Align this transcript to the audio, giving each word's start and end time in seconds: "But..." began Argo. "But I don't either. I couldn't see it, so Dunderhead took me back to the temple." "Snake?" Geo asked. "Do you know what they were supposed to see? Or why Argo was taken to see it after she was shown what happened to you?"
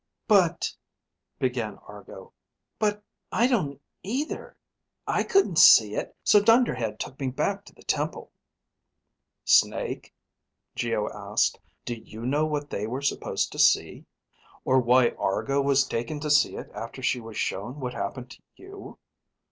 "But..." 0.27 0.75
began 1.39 1.75
Argo. 1.87 2.33
"But 2.79 3.03
I 3.31 3.45
don't 3.45 3.79
either. 4.01 4.57
I 5.05 5.21
couldn't 5.21 5.59
see 5.59 5.93
it, 5.93 6.15
so 6.23 6.39
Dunderhead 6.41 6.99
took 6.99 7.19
me 7.19 7.27
back 7.27 7.65
to 7.65 7.75
the 7.75 7.83
temple." 7.83 8.31
"Snake?" 9.45 10.15
Geo 10.75 11.07
asked. 11.11 11.59
"Do 11.85 11.93
you 11.93 12.25
know 12.25 12.47
what 12.47 12.71
they 12.71 12.87
were 12.87 13.03
supposed 13.03 13.51
to 13.51 13.59
see? 13.59 14.07
Or 14.65 14.79
why 14.79 15.09
Argo 15.19 15.61
was 15.61 15.85
taken 15.87 16.19
to 16.21 16.31
see 16.31 16.55
it 16.55 16.71
after 16.73 17.03
she 17.03 17.19
was 17.19 17.37
shown 17.37 17.79
what 17.79 17.93
happened 17.93 18.31
to 18.31 18.41
you?" 18.55 18.97